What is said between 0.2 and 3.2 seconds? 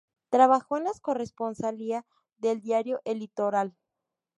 Trabajó en las corresponsalía del diario El